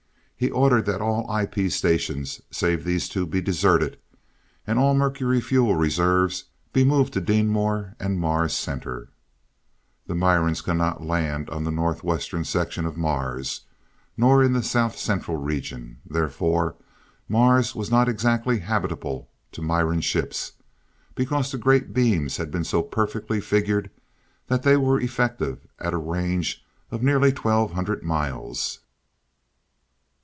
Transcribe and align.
He 0.41 0.49
ordered 0.49 0.87
that 0.87 1.01
all 1.01 1.29
IP 1.37 1.71
stations 1.71 2.41
save 2.49 2.83
these 2.83 3.07
two 3.07 3.27
be 3.27 3.41
deserted, 3.41 3.99
and 4.65 4.79
all 4.79 4.95
mercury 4.95 5.39
fuel 5.39 5.75
reserves 5.75 6.45
be 6.73 6.83
moved 6.83 7.13
to 7.13 7.21
Deenmor 7.21 7.93
and 7.99 8.19
Mars 8.19 8.55
Center. 8.55 9.09
The 10.07 10.15
Mirans 10.15 10.63
could 10.63 10.77
not 10.77 11.05
land 11.05 11.47
on 11.51 11.63
the 11.63 11.69
North 11.69 12.03
Western 12.03 12.43
section 12.43 12.87
of 12.87 12.97
Mars, 12.97 13.65
nor 14.17 14.41
in 14.43 14.53
the 14.53 14.63
South 14.63 14.97
Central 14.97 15.37
region. 15.37 15.97
Therefore 16.09 16.75
Mars 17.29 17.75
was 17.75 17.91
not 17.91 18.09
exactly 18.09 18.61
habitable 18.61 19.29
to 19.51 19.61
Miran 19.61 20.01
ships, 20.01 20.53
because 21.13 21.51
the 21.51 21.59
great 21.59 21.93
beams 21.93 22.37
had 22.37 22.49
been 22.49 22.63
so 22.63 22.81
perfectly 22.81 23.39
figured 23.39 23.91
that 24.47 24.63
they 24.63 24.75
were 24.75 24.99
effective 24.99 25.67
at 25.77 25.93
a 25.93 25.97
range 25.97 26.65
of 26.89 27.03
nearly 27.03 27.31
twelve 27.31 27.73
hundred 27.73 28.01
miles. 28.01 28.79